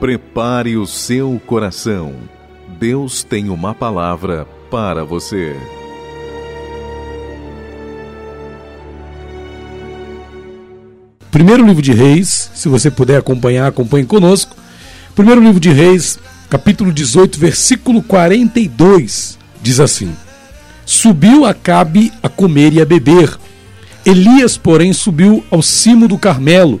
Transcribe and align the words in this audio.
Prepare 0.00 0.76
o 0.76 0.86
seu 0.86 1.42
coração. 1.44 2.14
Deus 2.78 3.24
tem 3.24 3.48
uma 3.48 3.74
palavra 3.74 4.46
para 4.70 5.04
você. 5.04 5.56
Primeiro 11.32 11.66
livro 11.66 11.82
de 11.82 11.92
Reis, 11.92 12.48
se 12.54 12.68
você 12.68 12.92
puder 12.92 13.18
acompanhar, 13.18 13.66
acompanhe 13.66 14.06
conosco. 14.06 14.56
Primeiro 15.16 15.42
livro 15.42 15.58
de 15.58 15.70
Reis, 15.70 16.16
capítulo 16.48 16.92
18, 16.92 17.36
versículo 17.36 18.00
42, 18.00 19.36
diz 19.60 19.80
assim: 19.80 20.14
Subiu 20.86 21.44
Acabe 21.44 22.12
a 22.22 22.28
comer 22.28 22.72
e 22.72 22.80
a 22.80 22.84
beber. 22.84 23.36
Elias, 24.06 24.56
porém, 24.56 24.92
subiu 24.92 25.44
ao 25.50 25.60
cimo 25.60 26.06
do 26.06 26.16
Carmelo 26.16 26.80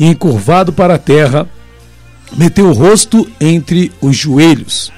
e, 0.00 0.06
encurvado 0.06 0.72
para 0.72 0.94
a 0.94 0.98
terra, 0.98 1.46
meteu 2.36 2.68
o 2.68 2.72
rosto 2.72 3.28
entre 3.40 3.92
os 4.00 4.16
joelhos. 4.16 4.92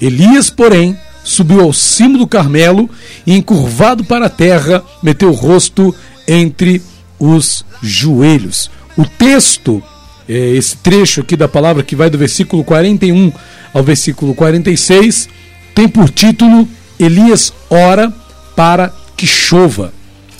Elias, 0.00 0.50
porém, 0.50 0.96
subiu 1.24 1.60
ao 1.60 1.72
cimo 1.72 2.18
do 2.18 2.26
Carmelo 2.26 2.88
e, 3.26 3.34
encurvado 3.34 4.04
para 4.04 4.26
a 4.26 4.30
terra, 4.30 4.82
meteu 5.02 5.30
o 5.30 5.34
rosto 5.34 5.94
entre 6.26 6.82
os 7.18 7.64
joelhos. 7.82 8.70
O 8.96 9.04
texto, 9.04 9.82
é, 10.28 10.32
esse 10.50 10.76
trecho 10.76 11.20
aqui 11.20 11.36
da 11.36 11.48
palavra 11.48 11.82
que 11.82 11.96
vai 11.96 12.10
do 12.10 12.18
versículo 12.18 12.64
41 12.64 13.32
ao 13.72 13.82
versículo 13.82 14.34
46, 14.34 15.28
tem 15.74 15.88
por 15.88 16.08
título 16.08 16.68
Elias 16.98 17.52
ora 17.68 18.12
para 18.54 18.92
que 19.16 19.26
chova. 19.26 19.92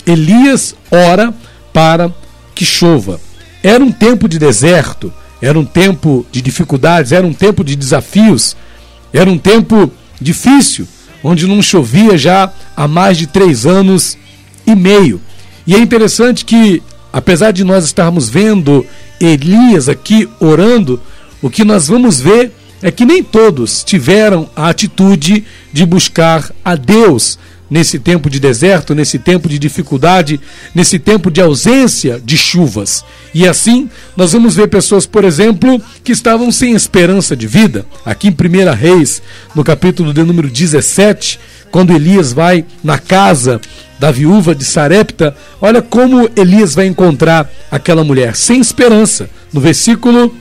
Elias 0.05 0.75
ora 0.89 1.33
para 1.73 2.11
que 2.55 2.65
chova. 2.65 3.19
Era 3.61 3.83
um 3.83 3.91
tempo 3.91 4.27
de 4.27 4.39
deserto, 4.39 5.13
era 5.41 5.57
um 5.57 5.65
tempo 5.65 6.25
de 6.31 6.41
dificuldades, 6.41 7.11
era 7.11 7.25
um 7.25 7.33
tempo 7.33 7.63
de 7.63 7.75
desafios, 7.75 8.55
era 9.13 9.29
um 9.29 9.37
tempo 9.37 9.91
difícil, 10.19 10.87
onde 11.23 11.47
não 11.47 11.61
chovia 11.61 12.17
já 12.17 12.51
há 12.75 12.87
mais 12.87 13.17
de 13.17 13.27
três 13.27 13.65
anos 13.65 14.17
e 14.65 14.75
meio. 14.75 15.21
E 15.65 15.75
é 15.75 15.79
interessante 15.79 16.45
que, 16.45 16.81
apesar 17.11 17.51
de 17.51 17.63
nós 17.63 17.85
estarmos 17.85 18.29
vendo 18.29 18.85
Elias 19.19 19.89
aqui 19.89 20.29
orando, 20.39 21.01
o 21.41 21.49
que 21.49 21.63
nós 21.63 21.87
vamos 21.87 22.19
ver 22.19 22.51
é 22.81 22.91
que 22.91 23.05
nem 23.05 23.23
todos 23.23 23.83
tiveram 23.83 24.49
a 24.55 24.69
atitude 24.69 25.43
de 25.73 25.85
buscar 25.85 26.51
a 26.63 26.75
Deus 26.75 27.37
nesse 27.69 27.99
tempo 27.99 28.29
de 28.29 28.39
deserto, 28.39 28.95
nesse 28.95 29.19
tempo 29.19 29.49
de 29.49 29.59
dificuldade, 29.59 30.39
nesse 30.73 30.97
tempo 30.99 31.29
de 31.29 31.41
ausência 31.41 32.21
de 32.23 32.37
chuvas. 32.37 33.03
E 33.33 33.47
assim, 33.47 33.89
nós 34.15 34.33
vamos 34.33 34.55
ver 34.55 34.67
pessoas, 34.67 35.05
por 35.05 35.23
exemplo, 35.23 35.81
que 36.03 36.11
estavam 36.11 36.51
sem 36.51 36.73
esperança 36.73 37.35
de 37.35 37.47
vida. 37.47 37.85
Aqui 38.05 38.27
em 38.27 38.31
1 38.31 38.73
Reis, 38.73 39.21
no 39.53 39.63
capítulo 39.63 40.13
de 40.13 40.23
número 40.23 40.49
17, 40.49 41.39
quando 41.71 41.93
Elias 41.93 42.33
vai 42.33 42.65
na 42.83 42.97
casa 42.97 43.59
da 43.99 44.11
viúva 44.11 44.53
de 44.53 44.63
Sarepta, 44.63 45.35
olha 45.59 45.81
como 45.81 46.29
Elias 46.35 46.75
vai 46.75 46.85
encontrar 46.87 47.49
aquela 47.69 48.03
mulher 48.03 48.35
sem 48.35 48.59
esperança. 48.59 49.29
No 49.51 49.59
versículo 49.59 50.33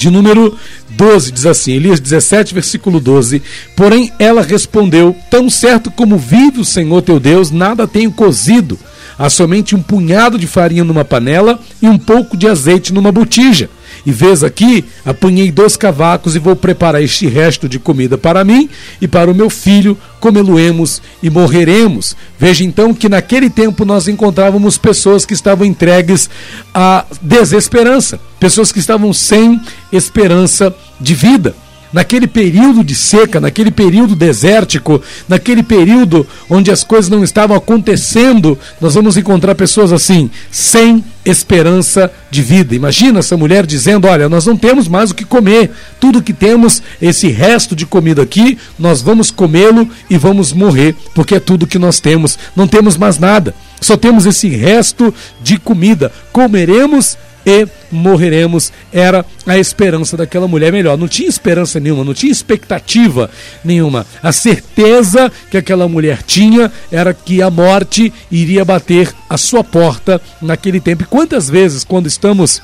de 0.00 0.10
número 0.10 0.56
12, 0.88 1.30
diz 1.30 1.44
assim, 1.44 1.72
Elias 1.72 2.00
17, 2.00 2.54
versículo 2.54 2.98
12. 2.98 3.42
Porém, 3.76 4.10
ela 4.18 4.40
respondeu: 4.40 5.14
Tão 5.30 5.50
certo 5.50 5.90
como 5.90 6.16
vive 6.16 6.58
o 6.58 6.64
Senhor 6.64 7.02
teu 7.02 7.20
Deus, 7.20 7.50
nada 7.50 7.86
tenho 7.86 8.10
cozido. 8.10 8.78
Há 9.18 9.28
somente 9.28 9.76
um 9.76 9.82
punhado 9.82 10.38
de 10.38 10.46
farinha 10.46 10.82
numa 10.82 11.04
panela 11.04 11.60
e 11.82 11.86
um 11.86 11.98
pouco 11.98 12.34
de 12.34 12.48
azeite 12.48 12.94
numa 12.94 13.12
botija. 13.12 13.68
E 14.04 14.12
vês 14.12 14.42
aqui, 14.42 14.84
apanhei 15.04 15.50
dois 15.50 15.76
cavacos 15.76 16.34
e 16.34 16.38
vou 16.38 16.56
preparar 16.56 17.02
este 17.02 17.26
resto 17.26 17.68
de 17.68 17.78
comida 17.78 18.16
para 18.16 18.44
mim 18.44 18.68
e 19.00 19.08
para 19.08 19.30
o 19.30 19.34
meu 19.34 19.50
filho, 19.50 19.96
comê-lo-emos 20.20 21.02
e 21.22 21.30
morreremos. 21.30 22.16
Veja 22.38 22.64
então 22.64 22.94
que 22.94 23.08
naquele 23.08 23.50
tempo 23.50 23.84
nós 23.84 24.08
encontrávamos 24.08 24.78
pessoas 24.78 25.24
que 25.24 25.34
estavam 25.34 25.66
entregues 25.66 26.28
à 26.74 27.04
desesperança, 27.20 28.20
pessoas 28.38 28.72
que 28.72 28.78
estavam 28.78 29.12
sem 29.12 29.60
esperança 29.92 30.74
de 31.00 31.14
vida 31.14 31.54
naquele 31.92 32.26
período 32.26 32.84
de 32.84 32.94
seca, 32.94 33.40
naquele 33.40 33.70
período 33.70 34.14
desértico, 34.14 35.02
naquele 35.28 35.62
período 35.62 36.26
onde 36.48 36.70
as 36.70 36.84
coisas 36.84 37.10
não 37.10 37.24
estavam 37.24 37.56
acontecendo, 37.56 38.58
nós 38.80 38.94
vamos 38.94 39.16
encontrar 39.16 39.54
pessoas 39.54 39.92
assim, 39.92 40.30
sem 40.50 41.04
esperança 41.24 42.10
de 42.30 42.42
vida. 42.42 42.74
Imagina 42.74 43.18
essa 43.18 43.36
mulher 43.36 43.66
dizendo: 43.66 44.06
Olha, 44.06 44.28
nós 44.28 44.46
não 44.46 44.56
temos 44.56 44.88
mais 44.88 45.10
o 45.10 45.14
que 45.14 45.24
comer, 45.24 45.70
tudo 45.98 46.22
que 46.22 46.32
temos, 46.32 46.82
esse 47.00 47.28
resto 47.28 47.74
de 47.76 47.86
comida 47.86 48.22
aqui, 48.22 48.58
nós 48.78 49.02
vamos 49.02 49.30
comê-lo 49.30 49.88
e 50.08 50.16
vamos 50.16 50.52
morrer, 50.52 50.94
porque 51.14 51.34
é 51.34 51.40
tudo 51.40 51.66
que 51.66 51.78
nós 51.78 52.00
temos, 52.00 52.38
não 52.54 52.66
temos 52.66 52.96
mais 52.96 53.18
nada. 53.18 53.54
Só 53.80 53.96
temos 53.96 54.26
esse 54.26 54.48
resto 54.48 55.12
de 55.42 55.58
comida. 55.58 56.12
Comeremos 56.32 57.16
e 57.44 57.66
morreremos. 57.90 58.72
Era 58.92 59.24
a 59.46 59.58
esperança 59.58 60.16
daquela 60.16 60.48
mulher 60.48 60.72
melhor. 60.72 60.96
Não 60.96 61.08
tinha 61.08 61.28
esperança 61.28 61.80
nenhuma, 61.80 62.04
não 62.04 62.14
tinha 62.14 62.32
expectativa 62.32 63.30
nenhuma. 63.64 64.06
A 64.22 64.32
certeza 64.32 65.30
que 65.50 65.56
aquela 65.56 65.88
mulher 65.88 66.22
tinha 66.22 66.70
era 66.90 67.14
que 67.14 67.42
a 67.42 67.50
morte 67.50 68.12
iria 68.30 68.64
bater 68.64 69.12
a 69.28 69.36
sua 69.36 69.64
porta 69.64 70.20
naquele 70.40 70.80
tempo. 70.80 71.02
E 71.02 71.06
quantas 71.06 71.48
vezes, 71.48 71.84
quando 71.84 72.06
estamos 72.06 72.62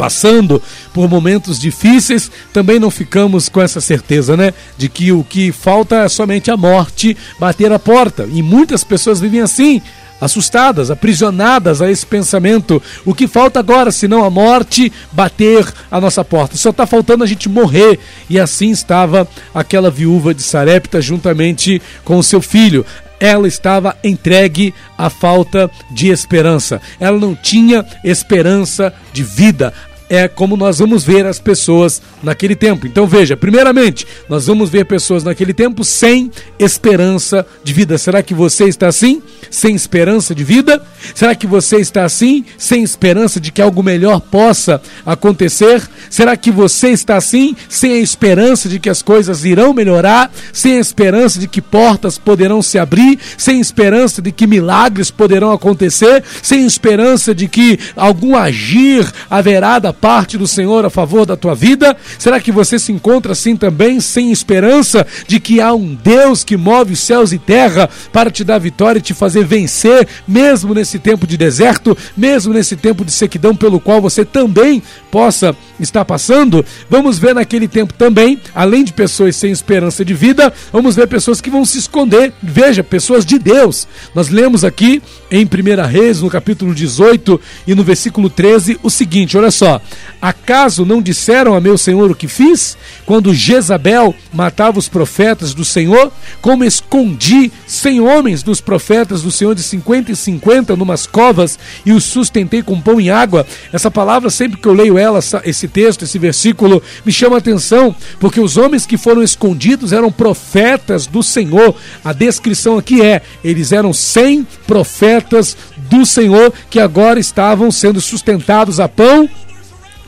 passando 0.00 0.62
por 0.94 1.10
momentos 1.10 1.60
difíceis, 1.60 2.30
também 2.54 2.78
não 2.78 2.90
ficamos 2.90 3.50
com 3.50 3.60
essa 3.60 3.82
certeza, 3.82 4.34
né? 4.34 4.54
De 4.78 4.88
que 4.88 5.12
o 5.12 5.22
que 5.22 5.52
falta 5.52 6.04
é 6.04 6.08
somente 6.08 6.50
a 6.50 6.56
morte 6.56 7.14
bater 7.38 7.70
a 7.70 7.78
porta. 7.78 8.26
E 8.32 8.42
muitas 8.42 8.82
pessoas 8.82 9.20
vivem 9.20 9.42
assim 9.42 9.82
assustadas, 10.20 10.90
aprisionadas 10.90 11.80
a 11.80 11.90
esse 11.90 12.04
pensamento. 12.04 12.82
O 13.04 13.14
que 13.14 13.26
falta 13.26 13.58
agora, 13.58 13.90
senão 13.90 14.24
a 14.24 14.30
morte 14.30 14.92
bater 15.12 15.66
a 15.90 16.00
nossa 16.00 16.24
porta? 16.24 16.56
Só 16.56 16.70
está 16.70 16.86
faltando 16.86 17.24
a 17.24 17.26
gente 17.26 17.48
morrer. 17.48 17.98
E 18.28 18.38
assim 18.38 18.70
estava 18.70 19.26
aquela 19.54 19.90
viúva 19.90 20.34
de 20.34 20.42
Sarepta 20.42 21.00
juntamente 21.00 21.80
com 22.04 22.18
o 22.18 22.22
seu 22.22 22.40
filho 22.40 22.84
ela 23.20 23.46
estava 23.46 23.94
entregue 24.02 24.72
à 24.96 25.10
falta 25.10 25.70
de 25.90 26.08
esperança. 26.08 26.80
Ela 26.98 27.18
não 27.18 27.34
tinha 27.34 27.84
esperança 28.02 28.92
de 29.12 29.22
vida 29.22 29.74
é 30.10 30.26
como 30.26 30.56
nós 30.56 30.80
vamos 30.80 31.04
ver 31.04 31.24
as 31.24 31.38
pessoas 31.38 32.02
naquele 32.20 32.56
tempo. 32.56 32.84
Então 32.84 33.06
veja, 33.06 33.36
primeiramente, 33.36 34.04
nós 34.28 34.48
vamos 34.48 34.68
ver 34.68 34.84
pessoas 34.84 35.22
naquele 35.22 35.54
tempo 35.54 35.84
sem 35.84 36.32
esperança 36.58 37.46
de 37.62 37.72
vida. 37.72 37.96
Será 37.96 38.20
que 38.20 38.34
você 38.34 38.64
está 38.64 38.88
assim? 38.88 39.22
Sem 39.48 39.76
esperança 39.76 40.34
de 40.34 40.42
vida? 40.42 40.82
Será 41.14 41.32
que 41.36 41.46
você 41.46 41.76
está 41.76 42.04
assim? 42.04 42.44
Sem 42.58 42.82
esperança 42.82 43.40
de 43.40 43.52
que 43.52 43.62
algo 43.62 43.84
melhor 43.84 44.20
possa 44.20 44.82
acontecer? 45.06 45.88
Será 46.10 46.36
que 46.36 46.50
você 46.50 46.88
está 46.88 47.16
assim? 47.16 47.54
Sem 47.68 47.92
a 47.92 47.98
esperança 47.98 48.68
de 48.68 48.80
que 48.80 48.90
as 48.90 49.02
coisas 49.02 49.44
irão 49.44 49.72
melhorar? 49.72 50.32
Sem 50.52 50.76
a 50.76 50.80
esperança 50.80 51.38
de 51.38 51.46
que 51.46 51.62
portas 51.62 52.18
poderão 52.18 52.60
se 52.62 52.80
abrir? 52.80 53.16
Sem 53.38 53.60
esperança 53.60 54.20
de 54.20 54.32
que 54.32 54.48
milagres 54.48 55.08
poderão 55.08 55.52
acontecer? 55.52 56.24
Sem 56.42 56.66
esperança 56.66 57.32
de 57.32 57.46
que 57.46 57.78
algum 57.94 58.34
agir 58.36 59.08
haverá 59.30 59.78
da 59.78 59.92
parte 60.00 60.38
do 60.38 60.46
Senhor 60.46 60.84
a 60.84 60.90
favor 60.90 61.26
da 61.26 61.36
tua 61.36 61.54
vida? 61.54 61.96
Será 62.18 62.40
que 62.40 62.50
você 62.50 62.78
se 62.78 62.92
encontra 62.92 63.32
assim 63.32 63.56
também, 63.56 64.00
sem 64.00 64.32
esperança 64.32 65.06
de 65.26 65.38
que 65.38 65.60
há 65.60 65.74
um 65.74 65.94
Deus 65.94 66.42
que 66.42 66.56
move 66.56 66.94
os 66.94 67.00
céus 67.00 67.32
e 67.32 67.38
terra 67.38 67.88
para 68.12 68.30
te 68.30 68.42
dar 68.42 68.58
vitória 68.58 68.98
e 68.98 69.02
te 69.02 69.14
fazer 69.14 69.44
vencer, 69.44 70.06
mesmo 70.26 70.74
nesse 70.74 70.98
tempo 70.98 71.26
de 71.26 71.36
deserto, 71.36 71.96
mesmo 72.16 72.52
nesse 72.52 72.76
tempo 72.76 73.04
de 73.04 73.12
sequidão 73.12 73.54
pelo 73.54 73.80
qual 73.80 74.00
você 74.00 74.24
também 74.24 74.82
possa 75.10 75.54
estar 75.82 76.04
passando? 76.04 76.64
Vamos 76.88 77.18
ver 77.18 77.34
naquele 77.34 77.68
tempo 77.68 77.92
também, 77.94 78.40
além 78.54 78.84
de 78.84 78.92
pessoas 78.92 79.36
sem 79.36 79.50
esperança 79.50 80.04
de 80.04 80.14
vida, 80.14 80.52
vamos 80.72 80.96
ver 80.96 81.06
pessoas 81.06 81.40
que 81.40 81.50
vão 81.50 81.64
se 81.64 81.78
esconder. 81.78 82.32
Veja, 82.42 82.82
pessoas 82.82 83.24
de 83.24 83.38
Deus. 83.38 83.86
Nós 84.14 84.28
lemos 84.28 84.64
aqui 84.64 85.02
em 85.30 85.44
1 85.44 85.88
Reis, 85.88 86.20
no 86.22 86.30
capítulo 86.30 86.74
18 86.74 87.40
e 87.66 87.74
no 87.74 87.84
versículo 87.84 88.28
13, 88.28 88.78
o 88.82 88.90
seguinte: 88.90 89.36
olha 89.36 89.50
só. 89.50 89.80
Acaso 90.20 90.84
não 90.84 91.00
disseram 91.00 91.54
a 91.54 91.60
meu 91.60 91.78
senhor 91.78 92.10
o 92.10 92.14
que 92.14 92.28
fiz? 92.28 92.76
Quando 93.06 93.32
Jezabel 93.32 94.14
matava 94.32 94.78
os 94.78 94.88
profetas 94.88 95.54
do 95.54 95.64
Senhor, 95.64 96.12
como 96.42 96.64
escondi 96.64 97.50
cem 97.66 98.00
homens 98.00 98.42
dos 98.42 98.60
profetas 98.60 99.22
do 99.22 99.30
Senhor 99.30 99.54
de 99.54 99.62
cinquenta 99.62 100.12
e 100.12 100.16
cinquenta 100.16 100.76
numas 100.76 101.06
covas 101.06 101.58
e 101.86 101.92
os 101.92 102.04
sustentei 102.04 102.62
com 102.62 102.80
pão 102.80 103.00
e 103.00 103.10
água. 103.10 103.46
Essa 103.72 103.90
palavra, 103.90 104.30
sempre 104.30 104.60
que 104.60 104.68
eu 104.68 104.74
leio 104.74 104.98
ela, 104.98 105.20
esse 105.44 105.68
texto, 105.70 106.02
esse 106.02 106.18
versículo, 106.18 106.82
me 107.04 107.12
chama 107.12 107.36
a 107.36 107.38
atenção, 107.38 107.94
porque 108.18 108.40
os 108.40 108.56
homens 108.56 108.84
que 108.84 108.96
foram 108.96 109.22
escondidos 109.22 109.92
eram 109.92 110.12
profetas 110.12 111.06
do 111.06 111.22
Senhor. 111.22 111.74
A 112.04 112.12
descrição 112.12 112.76
aqui 112.76 113.02
é: 113.02 113.22
eles 113.42 113.72
eram 113.72 113.92
cem 113.92 114.46
profetas 114.66 115.56
do 115.88 116.04
Senhor 116.04 116.52
que 116.68 116.78
agora 116.78 117.18
estavam 117.18 117.70
sendo 117.70 118.00
sustentados 118.00 118.80
a 118.80 118.88
pão 118.88 119.28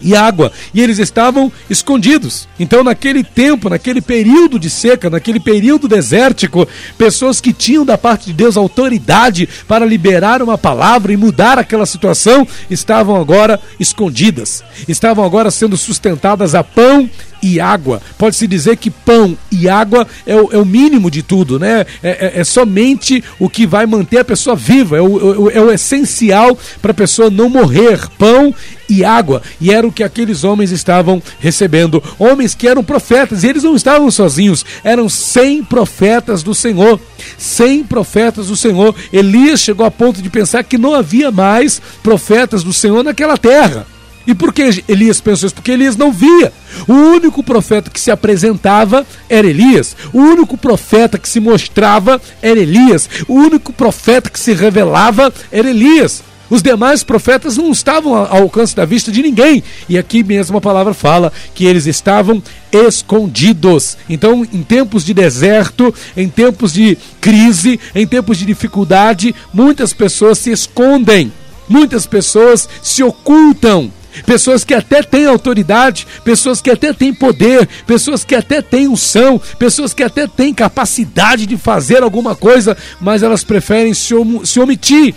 e 0.02 0.14
água, 0.14 0.52
e 0.74 0.80
eles 0.80 0.98
estavam 0.98 1.50
escondidos. 1.70 2.48
Então, 2.58 2.82
naquele 2.82 3.22
tempo, 3.22 3.68
naquele 3.68 4.00
período 4.00 4.58
de 4.58 4.68
seca, 4.68 5.08
naquele 5.08 5.40
período 5.40 5.88
desértico, 5.88 6.68
pessoas 6.98 7.40
que 7.40 7.52
tinham 7.52 7.84
da 7.84 7.96
parte 7.96 8.26
de 8.26 8.32
Deus 8.32 8.56
autoridade 8.56 9.48
para 9.66 9.86
liberar 9.86 10.42
uma 10.42 10.58
palavra 10.58 11.12
e 11.12 11.16
mudar 11.16 11.58
aquela 11.58 11.86
situação 11.86 12.46
estavam 12.70 13.16
agora 13.16 13.60
escondidas, 13.78 14.62
estavam 14.88 15.24
agora 15.24 15.50
sendo 15.50 15.76
sustentadas 15.76 16.54
a 16.54 16.64
pão 16.64 17.08
e 17.42 17.60
água. 17.60 18.00
Pode-se 18.16 18.46
dizer 18.46 18.76
que 18.76 18.90
pão 18.90 19.36
e 19.50 19.68
água 19.68 20.06
é 20.26 20.36
o, 20.36 20.52
é 20.52 20.58
o 20.58 20.64
mínimo 20.64 21.10
de 21.10 21.22
tudo, 21.22 21.58
né? 21.58 21.84
É, 22.02 22.10
é, 22.36 22.40
é, 22.40 22.44
somente 22.44 23.22
o 23.38 23.48
que 23.48 23.66
vai 23.66 23.84
manter 23.84 24.18
a 24.18 24.24
pessoa 24.24 24.54
viva, 24.54 24.96
é 24.96 25.00
o, 25.00 25.50
é 25.50 25.60
o 25.60 25.70
é 25.70 25.74
essencial 25.74 26.56
para 26.80 26.92
a 26.92 26.94
pessoa 26.94 27.30
não 27.30 27.48
morrer. 27.48 28.00
Pão 28.18 28.54
e 28.88 29.04
água. 29.04 29.42
E 29.60 29.72
era 29.72 29.86
o 29.86 29.92
que 29.92 30.02
aqueles 30.02 30.44
homens 30.44 30.70
estavam 30.70 31.22
recebendo. 31.40 32.02
Homens 32.18 32.54
que 32.54 32.68
eram 32.68 32.84
profetas, 32.84 33.42
e 33.42 33.48
eles 33.48 33.62
não 33.62 33.74
estavam 33.74 34.10
sozinhos, 34.10 34.64
eram 34.84 35.08
100 35.08 35.64
profetas 35.64 36.42
do 36.42 36.54
Senhor. 36.54 37.00
100 37.38 37.84
profetas 37.84 38.48
do 38.48 38.56
Senhor. 38.56 38.94
Elias 39.12 39.60
chegou 39.60 39.86
a 39.86 39.90
ponto 39.90 40.20
de 40.20 40.28
pensar 40.28 40.62
que 40.62 40.76
não 40.76 40.94
havia 40.94 41.30
mais 41.30 41.80
profetas 42.02 42.62
do 42.62 42.72
Senhor 42.72 43.02
naquela 43.02 43.36
terra. 43.36 43.86
E 44.26 44.34
por 44.34 44.52
que 44.52 44.84
Elias 44.88 45.20
pensou 45.20 45.46
isso? 45.46 45.54
Porque 45.54 45.72
Elias 45.72 45.96
não 45.96 46.12
via. 46.12 46.52
O 46.86 46.92
único 46.92 47.42
profeta 47.42 47.90
que 47.90 48.00
se 48.00 48.10
apresentava 48.10 49.06
era 49.28 49.46
Elias. 49.46 49.96
O 50.12 50.18
único 50.18 50.56
profeta 50.56 51.18
que 51.18 51.28
se 51.28 51.40
mostrava 51.40 52.20
era 52.40 52.58
Elias. 52.58 53.08
O 53.26 53.34
único 53.34 53.72
profeta 53.72 54.30
que 54.30 54.38
se 54.38 54.52
revelava 54.52 55.32
era 55.50 55.68
Elias. 55.68 56.22
Os 56.52 56.62
demais 56.62 57.02
profetas 57.02 57.56
não 57.56 57.72
estavam 57.72 58.14
ao 58.14 58.42
alcance 58.42 58.76
da 58.76 58.84
vista 58.84 59.10
de 59.10 59.22
ninguém. 59.22 59.64
E 59.88 59.96
aqui 59.96 60.22
mesmo 60.22 60.58
a 60.58 60.60
palavra 60.60 60.92
fala 60.92 61.32
que 61.54 61.64
eles 61.64 61.86
estavam 61.86 62.42
escondidos. 62.70 63.96
Então, 64.06 64.46
em 64.52 64.62
tempos 64.62 65.02
de 65.02 65.14
deserto, 65.14 65.94
em 66.14 66.28
tempos 66.28 66.74
de 66.74 66.98
crise, 67.22 67.80
em 67.94 68.06
tempos 68.06 68.36
de 68.36 68.44
dificuldade, 68.44 69.34
muitas 69.50 69.94
pessoas 69.94 70.38
se 70.38 70.50
escondem. 70.50 71.32
Muitas 71.66 72.04
pessoas 72.04 72.68
se 72.82 73.02
ocultam 73.02 73.90
pessoas 74.26 74.64
que 74.64 74.74
até 74.74 75.02
têm 75.02 75.26
autoridade, 75.26 76.06
pessoas 76.24 76.60
que 76.60 76.70
até 76.70 76.92
têm 76.92 77.14
poder, 77.14 77.68
pessoas 77.86 78.24
que 78.24 78.34
até 78.34 78.60
têm 78.60 78.88
unção, 78.88 79.40
pessoas 79.58 79.94
que 79.94 80.02
até 80.02 80.26
têm 80.26 80.52
capacidade 80.52 81.46
de 81.46 81.56
fazer 81.56 82.02
alguma 82.02 82.34
coisa, 82.34 82.76
mas 83.00 83.22
elas 83.22 83.42
preferem 83.42 83.94
se, 83.94 84.14
om 84.14 84.44
se 84.44 84.60
omitir, 84.60 85.14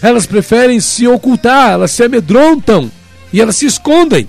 elas 0.00 0.26
preferem 0.26 0.80
se 0.80 1.06
ocultar, 1.06 1.72
elas 1.72 1.90
se 1.90 2.02
amedrontam 2.02 2.90
e 3.32 3.40
elas 3.40 3.56
se 3.56 3.66
escondem, 3.66 4.28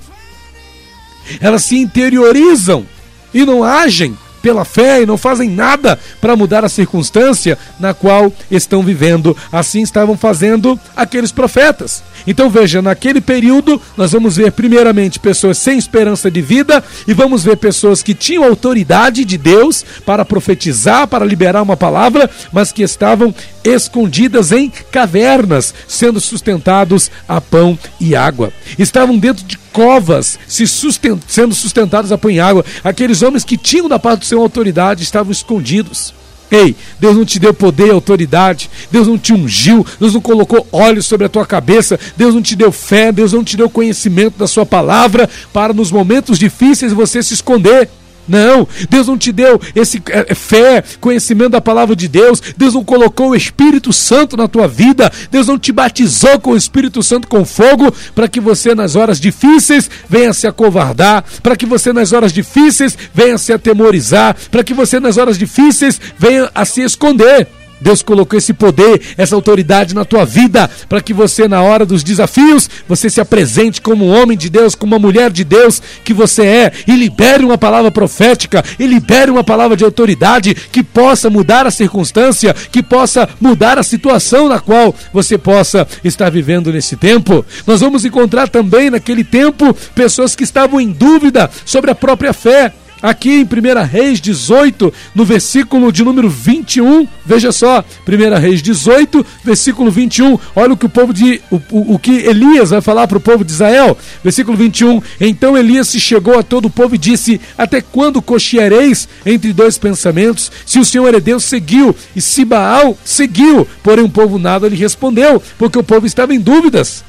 elas 1.40 1.64
se 1.64 1.78
interiorizam 1.78 2.86
e 3.34 3.46
não 3.46 3.64
agem 3.64 4.18
pela 4.46 4.64
fé 4.64 5.02
e 5.02 5.08
não 5.08 5.18
fazem 5.18 5.50
nada 5.50 5.98
para 6.22 6.36
mudar 6.36 6.64
a 6.64 6.70
circunstância 6.70 7.58
na 7.80 7.96
qual 7.96 8.32
estão 8.52 8.84
vivendo. 8.84 9.36
Assim 9.52 9.82
estavam 9.82 10.16
fazendo 10.16 10.80
aqueles 10.96 11.32
profetas. 11.32 12.04
Então 12.28 12.48
veja, 12.48 12.80
naquele 12.80 13.22
período 13.22 13.82
nós 13.98 14.12
vamos 14.12 14.38
ver 14.38 14.52
primeiramente 14.52 15.18
pessoas 15.18 15.58
sem 15.58 15.80
esperança 15.80 16.30
de 16.30 16.44
vida 16.44 16.84
e 17.08 17.14
vamos 17.14 17.44
ver 17.44 17.58
pessoas 17.58 18.04
que 18.04 18.14
tinham 18.14 18.44
autoridade 18.44 19.26
de 19.26 19.36
Deus 19.36 19.84
para 20.06 20.24
profetizar, 20.24 21.08
para 21.08 21.26
liberar 21.26 21.64
uma 21.64 21.76
palavra, 21.76 22.30
mas 22.54 22.72
que 22.72 22.84
estavam 22.84 23.34
escondidas 23.64 24.52
em 24.52 24.72
cavernas, 24.92 25.74
sendo 25.88 26.22
sustentados 26.22 27.10
a 27.28 27.42
pão 27.42 27.78
e 28.00 28.16
água. 28.16 28.54
Estavam 28.78 29.18
dentro 29.18 29.44
de 29.44 29.58
covas, 29.76 30.40
se 30.48 30.66
sustent... 30.66 31.20
sendo 31.28 31.54
sustentados 31.54 32.12
a 32.12 32.18
pão 32.18 32.32
e 32.32 32.40
água. 32.40 32.64
Aqueles 32.84 33.22
homens 33.22 33.44
que 33.44 33.58
tinham 33.58 33.90
da 33.90 34.00
parte 34.00 34.22
do 34.22 34.26
Senhor 34.36 34.44
autoridade 34.44 35.02
estavam 35.02 35.32
escondidos. 35.32 36.14
Ei, 36.52 36.76
Deus 37.00 37.16
não 37.16 37.26
te 37.26 37.40
deu 37.40 37.54
poder 37.54 37.88
e 37.88 37.92
autoridade, 37.92 38.70
Deus 38.92 39.08
não 39.08 39.18
te 39.18 39.34
ungiu, 39.34 39.86
Deus 40.00 40.14
não 40.14 40.22
colocou 40.22 40.68
olhos 40.72 41.06
sobre 41.06 41.26
a 41.26 41.30
tua 41.30 41.46
cabeça, 41.46 42.00
Deus 42.16 42.36
não 42.36 42.42
te 42.42 42.56
deu 42.56 42.72
fé, 42.72 43.12
Deus 43.12 43.34
não 43.34 43.44
te 43.44 43.58
deu 43.58 43.70
conhecimento 43.70 44.38
da 44.38 44.46
sua 44.46 44.66
palavra 44.66 45.28
para 45.52 45.74
nos 45.74 45.92
momentos 45.92 46.38
difíceis 46.38 46.94
você 46.94 47.24
se 47.24 47.34
esconder. 47.34 47.90
Não, 48.28 48.68
Deus 48.90 49.08
não 49.08 49.18
te 49.18 49.32
deu 49.32 49.60
esse 49.76 50.02
é, 50.10 50.28
é, 50.30 50.36
fé, 50.36 50.84
conhecimento 51.00 51.52
da 51.52 51.62
palavra 51.62 51.96
de 51.96 52.08
Deus. 52.08 52.42
Deus 52.58 52.74
não 52.74 52.84
colocou 52.84 53.30
o 53.30 53.36
Espírito 53.36 53.94
Santo 53.94 54.36
na 54.36 54.48
tua 54.48 54.68
vida. 54.68 55.12
Deus 55.32 55.48
não 55.48 55.60
te 55.60 55.72
batizou 55.72 56.40
com 56.40 56.52
o 56.52 56.58
Espírito 56.58 57.04
Santo 57.04 57.28
com 57.28 57.46
fogo 57.46 57.94
para 58.14 58.28
que 58.28 58.40
você 58.40 58.74
nas 58.74 58.96
horas 58.96 59.20
difíceis 59.20 59.90
venha 60.10 60.34
se 60.34 60.48
acovardar, 60.48 61.24
para 61.42 61.56
que 61.56 61.66
você 61.66 61.94
nas 61.94 62.14
horas 62.14 62.34
difíceis 62.34 62.98
venha 63.14 63.38
se 63.38 63.54
atemorizar, 63.54 64.36
para 64.50 64.64
que 64.64 64.74
você 64.74 65.00
nas 65.00 65.18
horas 65.18 65.38
difíceis 65.38 66.00
venha 66.18 66.50
a 66.54 66.66
se 66.66 66.82
esconder. 66.82 67.48
Deus 67.80 68.02
colocou 68.02 68.38
esse 68.38 68.54
poder, 68.54 69.02
essa 69.18 69.36
autoridade 69.36 69.94
na 69.94 70.06
tua 70.06 70.26
vida, 70.26 70.70
para 70.88 71.02
que 71.02 71.14
você, 71.14 71.48
na 71.48 71.62
hora 71.62 71.86
dos 71.86 72.04
desafios, 72.04 72.70
você 72.88 73.10
se 73.10 73.20
apresente 73.20 73.82
como 73.82 74.06
um 74.06 74.22
homem 74.22 74.38
de 74.38 74.50
Deus, 74.50 74.76
como 74.76 74.96
uma 74.96 75.00
mulher 75.00 75.32
de 75.32 75.44
Deus 75.44 75.82
que 76.04 76.14
você 76.14 76.46
é, 76.46 76.72
e 76.88 76.96
libere 76.96 77.44
uma 77.44 77.58
palavra 77.58 77.92
profética, 77.92 78.64
e 78.80 78.88
libere 78.88 79.32
uma 79.32 79.44
palavra 79.44 79.76
de 79.76 79.84
autoridade 79.84 80.56
que 80.56 80.84
possa 80.84 81.30
mudar 81.30 81.68
a 81.68 81.72
circunstância, 81.72 82.54
que 82.54 82.82
possa 82.82 83.28
mudar 83.40 83.78
a 83.78 83.84
situação 83.84 84.48
na 84.48 84.60
qual 84.60 84.96
você 85.14 85.38
possa 85.38 85.88
estar 86.04 86.30
vivendo 86.30 86.72
nesse 86.72 86.96
tempo. 86.96 87.46
Nós 87.68 87.82
vamos 87.82 88.06
encontrar 88.06 88.50
também 88.50 88.90
naquele 88.90 89.24
tempo 89.24 89.74
pessoas 89.94 90.36
que 90.36 90.44
estavam 90.44 90.80
em 90.80 90.92
dúvida 90.92 91.50
sobre 91.66 91.92
a 91.92 91.96
própria 91.96 92.34
fé 92.34 92.74
aqui 93.06 93.42
em 93.42 93.44
1 93.44 93.84
Reis 93.86 94.20
18, 94.20 94.92
no 95.14 95.24
versículo 95.24 95.92
de 95.92 96.04
número 96.04 96.28
21. 96.28 97.08
Veja 97.24 97.52
só, 97.52 97.86
1 98.08 98.40
Reis 98.40 98.62
18, 98.62 99.26
versículo 99.44 99.92
21. 99.92 100.40
Olha 100.56 100.74
o 100.74 100.78
que 100.78 100.88
o 100.88 100.90
povo 100.90 101.14
de 101.14 101.40
o, 101.52 101.58
o, 101.70 101.94
o 101.94 102.00
que 102.00 102.12
Elias 102.12 102.72
vai 102.72 102.82
falar 102.82 103.08
para 103.08 103.18
o 103.18 103.22
povo 103.22 103.46
de 103.46 103.52
Israel. 103.52 103.96
Versículo 104.24 104.58
21. 104.58 105.02
Então 105.22 105.56
Elias 105.56 105.88
se 105.88 106.00
chegou 106.00 106.40
a 106.40 106.44
todo 106.44 106.66
o 106.66 106.70
povo 106.70 106.96
e 106.96 106.98
disse: 106.98 107.40
Até 107.58 107.80
quando 107.80 108.22
cocheareis 108.22 109.08
entre 109.26 109.54
dois 109.54 109.78
pensamentos? 109.78 110.52
Se 110.66 110.80
o 110.80 110.86
Senhor 110.86 111.14
é 111.14 111.20
Deus, 111.20 111.44
seguiu, 111.44 111.96
e 112.16 112.22
se 112.22 112.44
Baal 112.44 112.98
seguiu. 113.06 113.68
Porém 113.84 114.04
o 114.04 114.10
povo 114.10 114.40
nada 114.40 114.68
lhe 114.68 114.76
respondeu, 114.76 115.42
porque 115.58 115.78
o 115.78 115.84
povo 115.84 116.08
estava 116.08 116.34
em 116.34 116.40
dúvidas. 116.40 117.04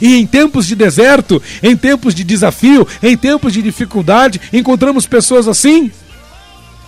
E 0.00 0.16
em 0.16 0.26
tempos 0.26 0.66
de 0.66 0.74
deserto, 0.74 1.42
em 1.62 1.76
tempos 1.76 2.14
de 2.14 2.24
desafio, 2.24 2.86
em 3.02 3.16
tempos 3.16 3.52
de 3.52 3.62
dificuldade, 3.62 4.40
encontramos 4.52 5.06
pessoas 5.06 5.46
assim, 5.46 5.90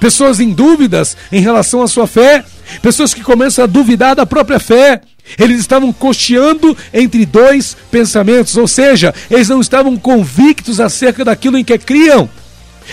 pessoas 0.00 0.40
em 0.40 0.50
dúvidas 0.50 1.16
em 1.30 1.40
relação 1.40 1.82
à 1.82 1.86
sua 1.86 2.06
fé, 2.06 2.44
pessoas 2.80 3.12
que 3.14 3.22
começam 3.22 3.64
a 3.64 3.68
duvidar 3.68 4.16
da 4.16 4.26
própria 4.26 4.58
fé. 4.58 5.00
Eles 5.38 5.60
estavam 5.60 5.92
cocheando 5.92 6.76
entre 6.92 7.24
dois 7.24 7.76
pensamentos, 7.90 8.56
ou 8.56 8.66
seja, 8.66 9.14
eles 9.30 9.48
não 9.48 9.60
estavam 9.60 9.96
convictos 9.96 10.80
acerca 10.80 11.24
daquilo 11.24 11.56
em 11.56 11.64
que 11.64 11.78
criam. 11.78 12.28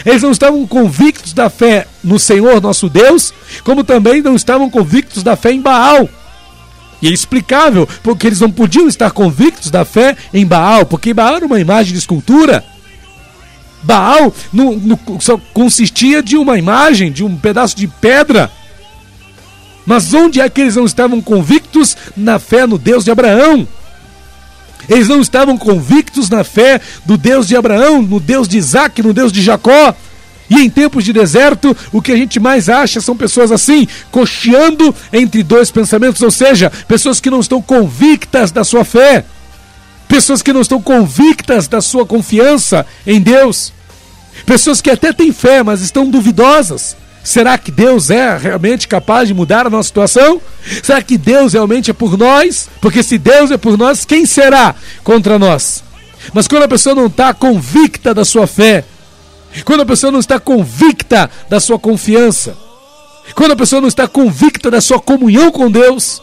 Eles 0.05 0.21
não 0.21 0.31
estavam 0.31 0.65
convictos 0.67 1.33
da 1.33 1.49
fé 1.49 1.87
no 2.03 2.19
Senhor 2.19 2.61
nosso 2.61 2.87
Deus, 2.87 3.33
como 3.63 3.83
também 3.83 4.21
não 4.21 4.35
estavam 4.35 4.69
convictos 4.69 5.23
da 5.23 5.35
fé 5.35 5.51
em 5.51 5.61
Baal. 5.61 6.07
E 7.01 7.07
é 7.07 7.11
explicável, 7.11 7.87
porque 8.03 8.27
eles 8.27 8.39
não 8.39 8.51
podiam 8.51 8.87
estar 8.87 9.11
convictos 9.11 9.71
da 9.71 9.85
fé 9.85 10.17
em 10.33 10.45
Baal, 10.45 10.85
porque 10.85 11.13
Baal 11.13 11.37
era 11.37 11.45
uma 11.45 11.59
imagem 11.59 11.93
de 11.93 11.99
escultura. 11.99 12.63
Baal 13.81 14.33
no, 14.51 14.75
no, 14.75 14.99
só 15.19 15.39
consistia 15.53 16.21
de 16.21 16.35
uma 16.35 16.57
imagem, 16.57 17.11
de 17.11 17.23
um 17.23 17.37
pedaço 17.37 17.75
de 17.77 17.87
pedra. 17.87 18.51
Mas 19.85 20.13
onde 20.13 20.41
é 20.41 20.49
que 20.49 20.61
eles 20.61 20.75
não 20.75 20.85
estavam 20.85 21.21
convictos 21.21 21.95
na 22.15 22.37
fé 22.37 22.67
no 22.67 22.77
Deus 22.77 23.05
de 23.05 23.11
Abraão? 23.11 23.67
Eles 24.89 25.07
não 25.07 25.21
estavam 25.21 25.57
convictos 25.57 26.29
na 26.29 26.43
fé 26.43 26.81
do 27.05 27.17
Deus 27.17 27.47
de 27.47 27.55
Abraão, 27.55 28.01
no 28.01 28.19
Deus 28.19 28.47
de 28.47 28.57
Isaac, 28.57 29.01
no 29.01 29.13
Deus 29.13 29.31
de 29.31 29.41
Jacó. 29.41 29.95
E 30.49 30.61
em 30.61 30.69
tempos 30.69 31.03
de 31.03 31.13
deserto, 31.13 31.75
o 31.91 32.01
que 32.01 32.11
a 32.11 32.15
gente 32.15 32.39
mais 32.39 32.69
acha 32.69 32.99
são 32.99 33.15
pessoas 33.15 33.51
assim, 33.51 33.87
cocheando 34.09 34.93
entre 35.13 35.43
dois 35.43 35.69
pensamentos, 35.69 36.21
ou 36.21 36.31
seja, 36.31 36.71
pessoas 36.87 37.19
que 37.19 37.29
não 37.29 37.39
estão 37.39 37.61
convictas 37.61 38.51
da 38.51 38.63
sua 38.63 38.83
fé, 38.83 39.25
pessoas 40.07 40.41
que 40.41 40.51
não 40.51 40.61
estão 40.61 40.81
convictas 40.81 41.67
da 41.67 41.81
sua 41.81 42.05
confiança 42.05 42.85
em 43.05 43.21
Deus, 43.21 43.71
pessoas 44.45 44.81
que 44.81 44.89
até 44.89 45.13
têm 45.13 45.31
fé, 45.31 45.61
mas 45.61 45.81
estão 45.81 46.09
duvidosas. 46.09 46.97
Será 47.23 47.57
que 47.57 47.69
Deus 47.69 48.09
é 48.09 48.37
realmente 48.37 48.87
capaz 48.87 49.27
de 49.27 49.33
mudar 49.33 49.67
a 49.67 49.69
nossa 49.69 49.87
situação? 49.87 50.41
Será 50.81 51.01
que 51.01 51.17
Deus 51.17 51.53
realmente 51.53 51.91
é 51.91 51.93
por 51.93 52.17
nós? 52.17 52.69
Porque 52.81 53.03
se 53.03 53.17
Deus 53.17 53.51
é 53.51 53.57
por 53.57 53.77
nós, 53.77 54.05
quem 54.05 54.25
será 54.25 54.73
contra 55.03 55.37
nós? 55.37 55.83
Mas 56.33 56.47
quando 56.47 56.63
a 56.63 56.67
pessoa 56.67 56.95
não 56.95 57.05
está 57.05 57.33
convicta 57.33 58.13
da 58.13 58.25
sua 58.25 58.47
fé, 58.47 58.83
quando 59.65 59.81
a 59.81 59.85
pessoa 59.85 60.11
não 60.11 60.19
está 60.19 60.39
convicta 60.39 61.29
da 61.49 61.59
sua 61.59 61.79
confiança, 61.79 62.55
quando 63.35 63.51
a 63.51 63.55
pessoa 63.55 63.81
não 63.81 63.87
está 63.87 64.07
convicta 64.07 64.71
da 64.71 64.81
sua 64.81 64.99
comunhão 64.99 65.51
com 65.51 65.69
Deus, 65.69 66.21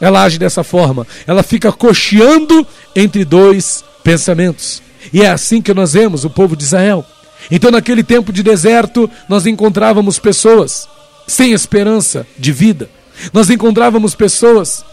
ela 0.00 0.22
age 0.22 0.38
dessa 0.38 0.62
forma. 0.62 1.06
Ela 1.26 1.42
fica 1.42 1.72
cocheando 1.72 2.66
entre 2.94 3.24
dois 3.24 3.84
pensamentos. 4.02 4.82
E 5.12 5.22
é 5.22 5.30
assim 5.30 5.60
que 5.60 5.74
nós 5.74 5.92
vemos 5.92 6.24
o 6.24 6.30
povo 6.30 6.56
de 6.56 6.64
Israel. 6.64 7.04
Então, 7.50 7.70
naquele 7.70 8.02
tempo 8.02 8.32
de 8.32 8.42
deserto, 8.42 9.10
nós 9.28 9.46
encontrávamos 9.46 10.18
pessoas 10.18 10.88
sem 11.26 11.52
esperança 11.52 12.26
de 12.38 12.52
vida. 12.52 12.88
Nós 13.32 13.50
encontrávamos 13.50 14.14
pessoas 14.14 14.84